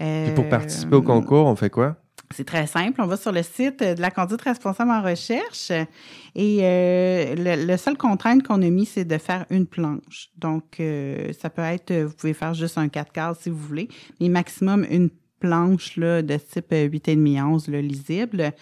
et 0.00 0.32
pour 0.34 0.48
participer 0.48 0.96
au 0.96 1.00
euh, 1.00 1.02
concours, 1.02 1.46
on 1.46 1.56
fait 1.56 1.70
quoi? 1.70 1.96
C'est 2.34 2.46
très 2.46 2.66
simple. 2.66 3.00
On 3.02 3.06
va 3.06 3.18
sur 3.18 3.32
le 3.32 3.42
site 3.42 3.80
de 3.80 4.00
la 4.00 4.10
conduite 4.10 4.40
responsable 4.40 4.90
en 4.90 5.02
recherche 5.02 5.70
et 6.34 6.58
euh, 6.62 7.34
le, 7.36 7.76
seul 7.76 7.98
contrainte 7.98 8.42
qu'on 8.42 8.62
a 8.62 8.70
mis, 8.70 8.86
c'est 8.86 9.04
de 9.04 9.18
faire 9.18 9.44
une 9.50 9.66
planche. 9.66 10.30
Donc, 10.38 10.80
euh, 10.80 11.32
ça 11.38 11.50
peut 11.50 11.62
être, 11.62 11.92
vous 11.92 12.14
pouvez 12.14 12.32
faire 12.32 12.54
juste 12.54 12.78
un 12.78 12.88
4 12.88 13.12
quarts 13.12 13.36
si 13.36 13.50
vous 13.50 13.58
voulez, 13.58 13.88
mais 14.20 14.30
maximum 14.30 14.86
une 14.90 15.10
planche 15.10 15.23
là, 15.96 16.22
de 16.22 16.36
type 16.36 16.72
8,5 16.72 17.42
11 17.42 17.68
là, 17.68 17.82
lisible. 17.82 18.52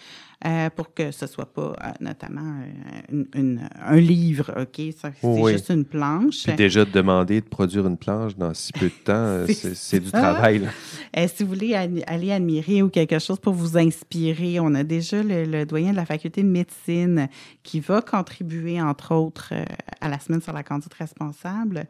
Euh, 0.45 0.69
pour 0.69 0.93
que 0.93 1.11
ce 1.11 1.25
soit 1.27 1.45
pas 1.53 1.73
euh, 1.83 1.91
notamment 2.01 2.41
euh, 2.61 3.01
une- 3.11 3.27
une- 3.33 3.69
un 3.81 3.95
livre, 3.97 4.53
OK? 4.59 4.75
C'est 4.97 5.13
Oui. 5.23 5.53
juste 5.53 5.69
une 5.69 5.85
planche. 5.85 6.43
Puis 6.43 6.53
déjà 6.55 6.83
de 6.85 6.91
demander 6.91 7.39
de 7.41 7.45
produire 7.47 7.87
une 7.87 7.97
planche 7.97 8.35
dans 8.35 8.53
si 8.53 8.71
peu 8.73 8.87
de 8.87 9.03
temps, 9.03 9.45
C'est 9.75 9.99
du 9.99 10.11
travail. 10.11 10.59
là. 10.59 11.27
Si 11.27 11.43
vous 11.43 11.49
voulez 11.49 11.73
aller 11.75 12.31
admirer 12.31 12.81
ou 12.81 12.89
quelque 12.89 13.19
chose 13.19 13.39
pour 13.39 13.53
vous 13.53 13.77
inspirer, 13.77 14.59
on 14.59 14.73
a 14.75 14.83
déjà 14.83 15.23
le, 15.23 15.45
le 15.45 15.65
doyen 15.65 15.91
de 15.91 15.95
la 15.97 16.05
faculté 16.05 16.43
de 16.43 16.47
médecine 16.49 17.29
qui 17.63 17.79
va 17.79 18.01
contribuer, 18.01 18.81
entre 18.81 19.13
autres, 19.15 19.53
à 20.01 20.09
la 20.09 20.19
semaine 20.19 20.41
sur 20.41 20.53
la 20.53 20.63
conduite 20.63 20.93
responsable, 20.93 21.85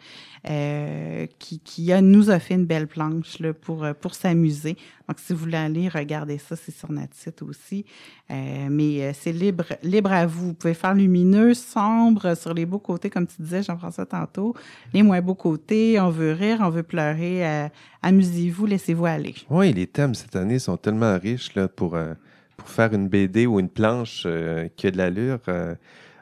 qui, 1.40 1.60
qui 1.60 1.92
a, 1.92 2.02
nous 2.02 2.30
a 2.30 2.40
fait 2.40 2.56
une 2.56 2.66
belle 2.66 2.88
planche 2.88 3.40
là, 3.40 3.54
pour, 3.54 3.86
pour 4.00 4.14
s'amuser. 4.14 4.78
Donc, 5.08 5.20
si 5.20 5.34
vous 5.34 5.40
voulez 5.40 5.58
aller 5.58 5.90
regarder 5.90 6.38
ça, 6.38 6.56
c'est 6.56 6.72
sur 6.76 6.92
notre 6.92 7.16
site 7.16 7.42
aussi. 7.42 7.86
Euh, 8.32 8.43
mais 8.70 9.04
euh, 9.04 9.12
c'est 9.14 9.32
libre, 9.32 9.66
libre 9.84 10.12
à 10.12 10.26
vous. 10.26 10.48
Vous 10.48 10.54
pouvez 10.54 10.74
faire 10.74 10.94
lumineux, 10.94 11.54
sombre, 11.54 12.36
sur 12.36 12.54
les 12.54 12.66
beaux 12.66 12.80
côtés, 12.80 13.10
comme 13.10 13.28
tu 13.28 13.42
disais, 13.42 13.64
Jean-François, 13.64 14.06
tantôt. 14.06 14.54
Les 14.94 15.04
moins 15.04 15.22
beaux 15.22 15.36
côtés, 15.36 16.00
on 16.00 16.10
veut 16.10 16.32
rire, 16.34 16.60
on 16.62 16.70
veut 16.70 16.84
pleurer. 16.84 17.46
euh, 17.48 17.68
amusez-vous, 18.02 18.66
laissez-vous 18.66 19.06
aller. 19.06 19.36
Oui, 19.50 19.74
les 19.74 19.88
thèmes 19.88 20.14
cette 20.16 20.36
année 20.36 20.60
sont 20.60 20.78
tellement 20.78 21.18
riches 21.18 21.54
là, 21.56 21.68
pour, 21.68 21.96
euh, 21.96 22.14
pour 22.58 22.70
faire 22.70 22.94
une 22.94 23.08
BD 23.08 23.46
ou 23.46 23.60
une 23.60 23.70
planche 23.70 24.24
euh, 24.26 24.68
qui 24.76 24.88
a 24.88 24.92
de 24.92 24.98
l'allure. 24.98 25.40
euh, 25.48 25.76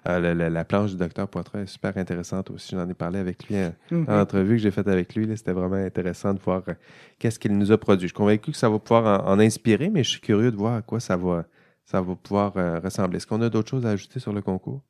euh, 0.08 0.20
la, 0.20 0.34
la- 0.34 0.50
la 0.50 0.66
planche 0.66 0.90
du 0.92 0.98
docteur 0.98 1.28
Poitras 1.28 1.60
est 1.60 1.66
super 1.68 1.96
intéressante 1.96 2.50
aussi. 2.50 2.75
J'en 2.75 2.90
ai 2.90 2.94
parlé 2.96 3.20
avec 3.20 3.48
lui 3.48 3.56
hein, 3.58 3.74
dans 3.92 4.16
l'entrevue 4.18 4.56
que 4.56 4.62
j'ai 4.63 4.72
faite 4.72 4.88
avec 4.88 5.13
lui. 5.13 5.28
C'était 5.38 5.51
vraiment 5.51 5.75
intéressant 5.75 6.34
de 6.34 6.40
voir 6.40 6.63
euh, 6.70 6.74
qu'est-ce 7.20 7.38
qu'il 7.38 7.56
nous 7.56 7.72
a 7.72 7.78
produit. 7.78 8.08
Je 8.08 8.08
suis 8.08 8.18
convaincu 8.18 8.50
que 8.51 8.58
ça 8.58 8.68
va 8.68 8.80
pouvoir 8.80 9.24
en, 9.28 9.34
en 9.34 9.40
inspirer, 9.40 9.92
mais 9.92 10.04
je 10.04 10.10
suis 10.10 10.20
curieux 10.22 10.50
de 10.50 10.56
voir 10.56 10.74
à 10.78 10.82
quoi 10.82 11.00
ça 11.00 11.16
va, 11.18 11.46
ça 11.91 12.01
va 12.01 12.15
pouvoir 12.15 12.53
euh, 12.55 12.79
ressembler. 12.79 13.17
Est-ce 13.17 13.27
qu'on 13.27 13.41
a 13.41 13.50
d'autres 13.50 13.69
choses 13.69 13.86
à 13.86 13.89
ajouter 13.89 14.19
sur 14.19 14.31
le 14.31 14.41
concours? 14.41 14.81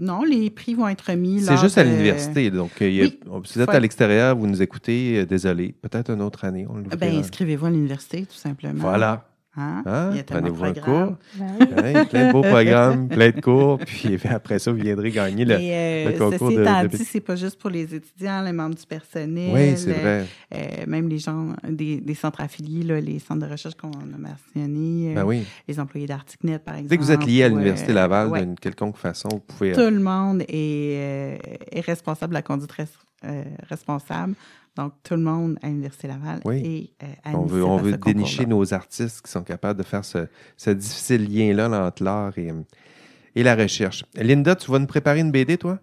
Non, 0.00 0.22
les 0.22 0.50
prix 0.50 0.74
vont 0.74 0.88
être 0.88 1.02
remis. 1.10 1.40
C'est 1.42 1.52
lors 1.52 1.60
juste 1.60 1.78
à 1.78 1.84
l'université. 1.84 2.50
Donc, 2.50 2.70
euh, 2.80 2.86
a- 3.06 3.08
si 3.44 3.54
vous 3.54 3.60
êtes 3.60 3.68
à 3.68 3.78
l'extérieur, 3.80 4.34
vous 4.36 4.46
nous 4.46 4.62
écoutez, 4.62 5.18
euh, 5.20 5.26
désolé. 5.26 5.74
Peut-être 5.80 6.10
une 6.10 6.22
autre 6.22 6.44
année. 6.44 6.66
On 6.68 6.76
le 6.76 6.84
Ben, 6.84 7.14
inscrivez-vous 7.18 7.66
à 7.66 7.70
l'université, 7.70 8.22
tout 8.24 8.34
simplement. 8.34 8.80
Voilà. 8.80 9.28
Hein? 9.58 9.82
Hein? 9.86 10.10
Il 10.12 10.16
y 10.16 10.20
a 10.20 10.24
Prenez-vous 10.24 10.64
un 10.64 10.72
cours. 10.74 11.16
Ben 11.34 11.46
oui. 11.60 11.66
Ouais, 11.76 12.04
plein 12.06 12.26
de 12.28 12.32
beaux 12.32 12.42
programmes, 12.42 13.08
plein 13.08 13.30
de 13.30 13.40
cours, 13.40 13.78
puis 13.78 14.16
après 14.30 14.58
ça, 14.58 14.70
vous 14.70 14.78
viendrez 14.78 15.10
gagner 15.10 15.44
le. 15.44 15.56
Euh, 15.58 16.12
concours 16.18 16.48
ceci 16.48 16.56
de- 16.56 16.62
étant 16.62 16.82
de- 16.82 16.86
dit, 16.88 17.04
c'est 17.04 17.20
pas 17.20 17.34
juste 17.36 17.58
pour 17.58 17.70
les 17.70 17.94
étudiants, 17.94 18.42
les 18.42 18.52
membres 18.52 18.76
du 18.76 18.86
personnel. 18.86 19.50
Oui, 19.52 19.76
c'est 19.76 19.92
vrai. 19.92 20.26
euh, 20.54 20.58
même 20.86 21.08
les 21.08 21.18
gens 21.18 21.54
des, 21.68 22.00
des 22.00 22.14
centres 22.14 22.40
affiliés, 22.40 22.84
là, 22.84 23.00
les 23.00 23.18
centres 23.18 23.44
de 23.46 23.50
recherche 23.50 23.74
qu'on 23.74 23.90
a 23.90 24.18
mentionnés, 24.18 25.10
euh, 25.12 25.14
Ben 25.16 25.24
oui. 25.24 25.44
les 25.66 25.80
employés 25.80 26.06
d'Articnet, 26.06 26.58
par 26.58 26.74
exemple. 26.74 26.90
Dès 26.90 26.96
que 26.98 27.02
vous 27.02 27.12
êtes 27.12 27.26
lié 27.26 27.42
à 27.44 27.48
l'Université 27.48 27.90
euh, 27.92 27.94
Laval 27.96 28.28
ouais. 28.28 28.40
d'une 28.44 28.54
quelconque 28.54 28.96
façon, 28.96 29.28
vous 29.30 29.40
pouvez. 29.40 29.72
euh, 29.72 29.74
Tout 29.74 29.94
le 29.94 30.00
monde 30.00 30.42
est, 30.42 30.48
euh, 30.50 31.36
est 31.72 31.80
responsable 31.80 32.30
de 32.30 32.34
la 32.34 32.42
conduite 32.42 32.72
res- 32.72 32.86
euh, 33.24 33.42
responsable. 33.68 34.34
Donc, 34.78 34.92
tout 35.02 35.14
le 35.14 35.22
monde 35.22 35.58
à 35.60 35.66
l'Université 35.66 36.06
Laval 36.06 36.38
Oui. 36.44 36.92
est 37.00 37.04
euh, 37.04 37.32
on 37.34 37.46
veut, 37.46 37.64
on 37.64 37.78
veut 37.78 37.90
ce 37.90 37.96
dénicher 37.96 38.46
nos 38.46 38.72
artistes 38.72 39.22
qui 39.22 39.30
sont 39.32 39.42
capables 39.42 39.76
de 39.76 39.84
faire 39.84 40.04
ce, 40.04 40.28
ce 40.56 40.70
difficile 40.70 41.24
lien-là 41.28 41.68
là, 41.68 41.86
entre 41.86 42.04
l'art 42.04 42.38
et, 42.38 42.52
et 43.34 43.42
la 43.42 43.56
recherche. 43.56 44.04
Linda, 44.14 44.54
tu 44.54 44.70
vas 44.70 44.78
nous 44.78 44.86
préparer 44.86 45.18
une 45.18 45.32
BD, 45.32 45.58
toi? 45.58 45.80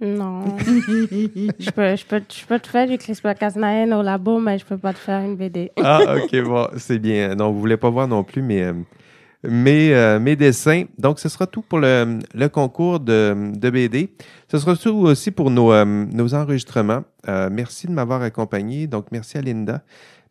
Non. 0.00 0.56
je, 0.58 1.70
peux, 1.72 1.94
je, 1.94 2.06
peux, 2.06 2.22
je 2.26 2.46
peux 2.46 2.58
te 2.58 2.68
faire 2.68 2.88
du 2.88 2.96
CRISPR 2.96 3.34
Cas9 3.34 3.94
au 3.94 4.02
labo, 4.02 4.40
mais 4.40 4.58
je 4.58 4.64
peux 4.64 4.78
pas 4.78 4.94
te 4.94 4.98
faire 4.98 5.20
une 5.20 5.36
BD. 5.36 5.70
Ah, 5.76 6.16
ok, 6.16 6.42
bon, 6.42 6.68
c'est 6.78 6.98
bien. 6.98 7.34
Non, 7.34 7.52
vous 7.52 7.60
voulez 7.60 7.76
pas 7.76 7.90
voir 7.90 8.08
non 8.08 8.24
plus 8.24 8.40
mes, 8.40 8.62
euh, 8.62 8.72
mes, 9.44 9.94
euh, 9.94 10.18
mes 10.20 10.36
dessins. 10.36 10.84
Donc, 10.98 11.18
ce 11.18 11.28
sera 11.28 11.46
tout 11.46 11.62
pour 11.62 11.78
le, 11.80 12.18
concours 12.48 13.00
de, 13.00 13.52
BD. 13.70 14.12
Ce 14.50 14.58
sera 14.58 14.76
tout 14.76 14.90
aussi 14.90 15.30
pour 15.30 15.50
nos, 15.50 15.72
euh, 15.72 16.06
enregistrements. 16.32 17.04
Euh, 17.28 17.48
merci 17.50 17.86
de 17.86 17.92
m'avoir 17.92 18.22
accompagné. 18.22 18.86
Donc, 18.86 19.06
merci 19.12 19.38
à 19.38 19.42
Linda. 19.42 19.82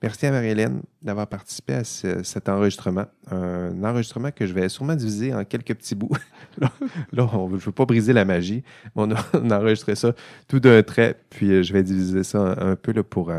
Merci 0.02 0.26
à 0.26 0.32
Marie-Hélène 0.32 0.82
d'avoir 1.04 1.28
participé 1.28 1.74
à 1.76 1.84
ce- 1.84 2.24
cet 2.24 2.50
enregistrement. 2.50 3.06
Un 3.30 3.84
enregistrement 3.84 4.32
que 4.32 4.48
je 4.48 4.54
vais 4.54 4.68
sûrement 4.68 4.96
diviser 4.96 5.32
en 5.32 5.44
quelques 5.46 5.76
petits 5.76 5.94
bouts. 5.94 6.10
là, 6.60 7.30
on- 7.34 7.50
je 7.50 7.54
ne 7.54 7.60
veux 7.60 7.72
pas 7.72 7.86
briser 7.86 8.12
la 8.12 8.26
magie. 8.26 8.64
On 8.96 9.12
a, 9.12 9.16
on 9.34 9.52
enregistré 9.52 9.94
ça 9.96 10.14
tout 10.48 10.60
d'un 10.60 10.82
trait, 10.82 11.18
puis 11.30 11.64
je 11.64 11.72
vais 11.72 11.84
diviser 11.84 12.24
ça 12.24 12.56
un, 12.60 12.76
peu 12.76 12.94
pour, 13.04 13.32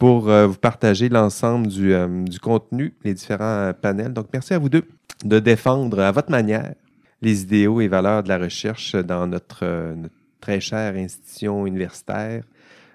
pour 0.00 0.30
euh, 0.30 0.46
vous 0.46 0.56
partager 0.56 1.10
l'ensemble 1.10 1.68
du, 1.68 1.92
euh, 1.92 2.24
du 2.24 2.40
contenu, 2.40 2.94
les 3.04 3.14
différents 3.14 3.44
euh, 3.44 3.72
panels. 3.74 4.14
Donc, 4.14 4.28
merci 4.32 4.54
à 4.54 4.58
vous 4.58 4.70
deux 4.70 4.88
de 5.24 5.38
défendre 5.38 6.00
à 6.00 6.10
votre 6.10 6.30
manière 6.30 6.74
les 7.20 7.42
idéaux 7.42 7.82
et 7.82 7.86
valeurs 7.86 8.22
de 8.22 8.28
la 8.28 8.38
recherche 8.38 8.96
dans 8.96 9.26
notre, 9.26 9.94
notre 9.94 10.14
très 10.40 10.58
chère 10.58 10.94
institution 10.96 11.66
universitaire. 11.66 12.42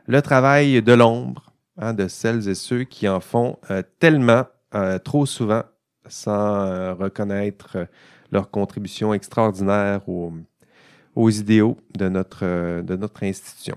Le 0.07 0.21
travail 0.23 0.81
de 0.81 0.93
l'ombre 0.93 1.53
hein, 1.77 1.93
de 1.93 2.07
celles 2.07 2.49
et 2.49 2.55
ceux 2.55 2.85
qui 2.85 3.07
en 3.07 3.19
font 3.19 3.59
euh, 3.69 3.83
tellement, 3.99 4.45
euh, 4.73 4.97
trop 4.97 5.27
souvent, 5.27 5.61
sans 6.07 6.31
euh, 6.31 6.93
reconnaître 6.95 7.87
leur 8.31 8.49
contribution 8.49 9.13
extraordinaire 9.13 10.09
aux, 10.09 10.33
aux 11.15 11.29
idéaux 11.29 11.77
de 11.95 12.09
notre, 12.09 12.81
de 12.81 12.95
notre 12.95 13.23
institution. 13.23 13.75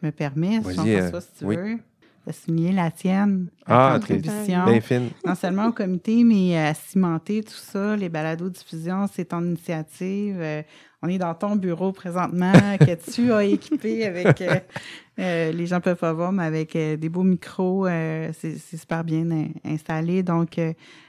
Je 0.00 0.06
me 0.06 0.12
permets, 0.12 0.62
Jean-François, 0.62 1.20
si 1.20 1.28
tu 1.38 1.44
oui. 1.44 1.56
veux, 1.56 1.78
de 2.26 2.32
souligner 2.32 2.72
la 2.72 2.90
tienne, 2.90 3.48
Ah, 3.66 3.92
contribution. 3.94 4.64
Bien 4.66 4.80
fine. 4.80 5.08
non 5.26 5.34
seulement 5.34 5.66
au 5.68 5.72
comité, 5.72 6.22
mais 6.24 6.56
à 6.58 6.74
cimenter 6.74 7.42
tout 7.42 7.52
ça, 7.54 7.96
les 7.96 8.08
balados-diffusion, 8.08 9.06
c'est 9.12 9.26
ton 9.26 9.42
initiative. 9.44 10.40
On 11.02 11.08
est 11.08 11.18
dans 11.18 11.34
ton 11.34 11.56
bureau 11.56 11.92
présentement 11.92 12.52
que 12.78 13.10
tu 13.10 13.32
as 13.32 13.44
équipé 13.44 14.04
avec, 14.04 14.42
euh, 14.42 14.56
euh, 15.18 15.50
les 15.52 15.66
gens 15.66 15.80
peuvent 15.80 15.96
pas 15.96 16.12
voir, 16.12 16.30
mais 16.30 16.44
avec 16.44 16.76
euh, 16.76 16.96
des 16.96 17.08
beaux 17.08 17.22
micros. 17.22 17.86
c'est 18.32 18.58
super 18.58 19.02
bien 19.02 19.30
in- 19.30 19.48
installé. 19.64 20.22
Donc, 20.22 20.60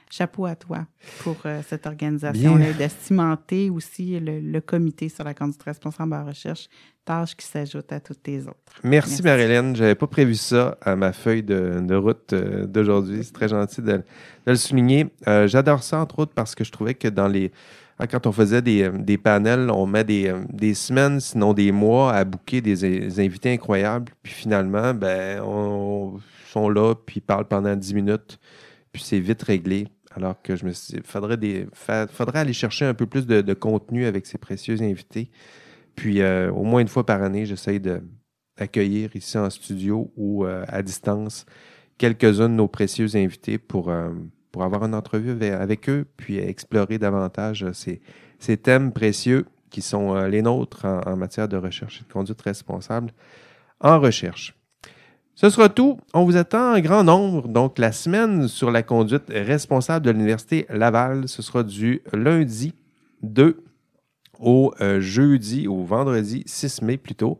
chapeau 0.09 0.45
à 0.45 0.55
toi 0.55 0.85
pour 1.23 1.37
cette 1.67 1.85
organisation-là, 1.87 2.73
de 2.73 2.87
cimenter 3.01 3.69
aussi 3.69 4.19
le, 4.19 4.39
le 4.39 4.61
comité 4.61 5.09
sur 5.09 5.23
la 5.25 5.33
conduite 5.33 5.63
responsable 5.63 6.13
en 6.13 6.25
recherche, 6.25 6.67
tâche 7.05 7.35
qui 7.35 7.45
s'ajoute 7.45 7.91
à 7.91 7.99
toutes 7.99 8.21
tes 8.23 8.41
autres. 8.41 8.55
Merci, 8.83 9.09
Merci. 9.09 9.23
Marie-Hélène. 9.23 9.75
J'avais 9.75 9.95
pas 9.95 10.07
prévu 10.07 10.35
ça 10.35 10.77
à 10.81 10.95
ma 10.95 11.11
feuille 11.13 11.43
de, 11.43 11.79
de 11.81 11.95
route 11.95 12.33
d'aujourd'hui. 12.33 13.23
C'est 13.23 13.31
très 13.33 13.47
gentil 13.49 13.81
de, 13.81 13.91
de 13.97 14.03
le 14.45 14.55
souligner. 14.55 15.07
Euh, 15.27 15.47
J'adore 15.47 15.83
ça, 15.83 15.99
entre 15.99 16.19
autres, 16.19 16.33
parce 16.33 16.55
que 16.55 16.63
je 16.63 16.71
trouvais 16.71 16.93
que 16.93 17.07
dans 17.09 17.27
les. 17.27 17.51
Hein, 18.03 18.07
Quand 18.07 18.27
on 18.27 18.31
faisait 18.31 18.61
des, 18.61 18.83
euh, 18.83 18.91
des 18.97 19.17
panels, 19.17 19.69
on 19.71 19.85
met 19.87 20.03
des, 20.03 20.27
euh, 20.29 20.43
des 20.51 20.73
semaines, 20.73 21.19
sinon 21.19 21.53
des 21.53 21.71
mois, 21.71 22.13
à 22.13 22.23
booker 22.25 22.61
des, 22.61 22.85
in- 22.85 23.07
des 23.07 23.19
invités 23.19 23.53
incroyables. 23.53 24.11
Puis 24.23 24.33
finalement, 24.33 24.93
ben, 24.93 25.41
on, 25.43 26.19
sont 26.47 26.69
là, 26.69 26.95
puis 26.95 27.17
ils 27.17 27.21
parlent 27.21 27.47
pendant 27.47 27.75
10 27.75 27.93
minutes, 27.93 28.39
puis 28.91 29.01
c'est 29.03 29.19
vite 29.19 29.41
réglé. 29.43 29.87
Alors 30.13 30.41
que 30.41 30.55
je 30.57 30.65
me 30.65 30.71
suis 30.73 30.95
dit, 30.95 31.01
faudrait, 31.05 31.37
des, 31.37 31.67
fa- 31.73 32.07
faudrait 32.07 32.39
aller 32.39 32.53
chercher 32.53 32.85
un 32.85 32.93
peu 32.93 33.05
plus 33.07 33.25
de, 33.27 33.53
contenu 33.53 34.05
avec 34.05 34.25
ces 34.25 34.37
précieux 34.37 34.81
invités. 34.81 35.31
Puis 35.95 36.21
euh, 36.21 36.51
au 36.51 36.63
moins 36.63 36.81
une 36.81 36.87
fois 36.89 37.05
par 37.05 37.23
année, 37.23 37.45
j'essaye 37.45 37.79
de, 37.79 38.01
accueillir 38.57 39.15
ici 39.15 39.37
en 39.37 39.49
studio 39.49 40.11
ou 40.17 40.45
à 40.45 40.81
distance 40.83 41.45
quelques-uns 41.97 42.49
de 42.49 42.55
nos 42.55 42.67
précieux 42.67 43.15
invités 43.15 43.57
pour, 43.57 43.91
pour 44.51 44.63
avoir 44.63 44.83
une 44.83 44.95
entrevue 44.95 45.41
avec, 45.45 45.89
eux, 45.89 46.05
puis 46.17 46.37
explorer 46.37 46.97
davantage 46.97 47.63
euh, 47.63 47.71
ces, 47.73 48.57
thèmes 48.57 48.91
précieux 48.91 49.45
qui 49.69 49.81
sont 49.81 50.15
euh, 50.15 50.27
les 50.27 50.41
nôtres 50.41 50.85
en, 50.85 51.15
matière 51.15 51.47
de 51.47 51.57
recherche 51.57 52.01
et 52.01 52.07
de 52.07 52.11
conduite 52.11 52.41
responsable 52.41 53.11
en 53.79 53.99
recherche. 53.99 54.55
Ce 55.35 55.49
sera 55.49 55.69
tout. 55.69 55.97
On 56.13 56.25
vous 56.25 56.35
attend 56.35 56.75
en 56.75 56.79
grand 56.79 57.03
nombre. 57.03 57.47
Donc, 57.47 57.79
la 57.79 57.91
semaine 57.91 58.47
sur 58.47 58.69
la 58.69 58.83
conduite 58.83 59.29
responsable 59.29 60.05
de 60.05 60.11
l'Université 60.11 60.65
Laval, 60.69 61.27
ce 61.27 61.41
sera 61.41 61.63
du 61.63 62.01
lundi 62.13 62.73
2 63.23 63.63
au 64.39 64.73
euh, 64.81 64.99
jeudi, 64.99 65.67
au 65.67 65.83
vendredi 65.83 66.43
6 66.45 66.81
mai 66.81 66.97
plutôt. 66.97 67.39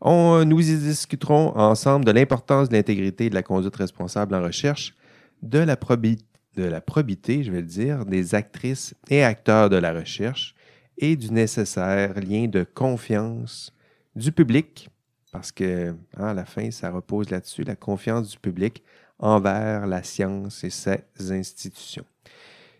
On, 0.00 0.44
nous 0.44 0.70
y 0.70 0.76
discuterons 0.76 1.56
ensemble 1.56 2.04
de 2.04 2.10
l'importance 2.10 2.68
de 2.68 2.74
l'intégrité 2.74 3.26
et 3.26 3.30
de 3.30 3.34
la 3.34 3.42
conduite 3.42 3.76
responsable 3.76 4.34
en 4.34 4.42
recherche, 4.42 4.94
de 5.42 5.60
la, 5.60 5.76
probi- 5.76 6.18
de 6.56 6.64
la 6.64 6.80
probité, 6.80 7.42
je 7.42 7.50
vais 7.50 7.60
le 7.60 7.66
dire, 7.66 8.04
des 8.04 8.34
actrices 8.34 8.94
et 9.08 9.24
acteurs 9.24 9.70
de 9.70 9.76
la 9.76 9.92
recherche 9.92 10.54
et 10.98 11.16
du 11.16 11.30
nécessaire 11.30 12.14
lien 12.20 12.46
de 12.46 12.64
confiance 12.64 13.72
du 14.14 14.32
public, 14.32 14.90
parce 15.32 15.52
que 15.52 15.94
hein, 16.16 16.26
à 16.26 16.34
la 16.34 16.44
fin, 16.44 16.70
ça 16.70 16.90
repose 16.90 17.30
là-dessus, 17.30 17.62
la 17.62 17.76
confiance 17.76 18.30
du 18.30 18.38
public 18.38 18.82
envers 19.18 19.86
la 19.86 20.02
science 20.02 20.64
et 20.64 20.70
ses 20.70 21.32
institutions. 21.32 22.04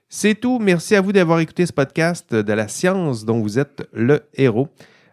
C'est 0.08 0.34
tout. 0.34 0.58
Merci 0.58 0.94
à 0.94 1.00
vous 1.00 1.12
d'avoir 1.12 1.40
écouté 1.40 1.64
ce 1.64 1.72
podcast 1.72 2.34
de 2.34 2.52
la 2.52 2.68
science 2.68 3.24
dont 3.24 3.40
vous 3.40 3.58
êtes 3.58 3.88
le 3.94 4.20
héros. 4.34 4.68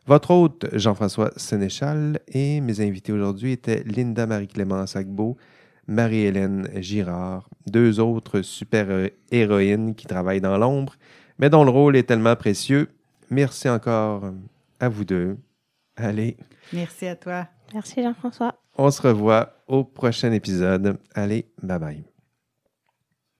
Votre 0.08 0.32
hôte, 0.32 0.66
Jean-François 0.74 1.32
Sénéchal, 1.38 2.20
et 2.28 2.60
mes 2.60 2.82
invités 2.82 3.14
aujourd'hui 3.14 3.54
étaient 3.54 3.84
Linda 3.86 4.26
Marie-Clémence 4.26 4.96
Agbo, 4.98 5.38
Marie-Hélène 5.90 6.70
Girard, 6.76 7.50
deux 7.66 8.00
autres 8.00 8.42
super-héroïnes 8.42 9.96
qui 9.96 10.06
travaillent 10.06 10.40
dans 10.42 10.58
l'ombre, 10.58 10.94
mais 11.40 11.50
dont 11.50 11.64
le 11.64 11.72
rôle 11.72 11.96
est 11.98 12.04
tellement 12.04 12.36
précieux. 12.36 12.90
Merci 13.32 13.68
encore 13.70 14.32
à 14.80 14.88
vous 14.88 15.04
deux. 15.04 15.38
Allez, 15.96 16.38
Merci 16.74 17.08
à 17.08 17.16
toi. 17.16 17.48
Merci 17.74 18.02
Jean-François. 18.04 18.56
on 18.78 18.90
se 18.92 19.02
revoit 19.02 19.54
au 19.68 19.84
prochain 19.84 20.32
épisode. 20.32 20.98
Allez, 21.14 21.46
bye 21.62 21.80
bye. 21.80 22.19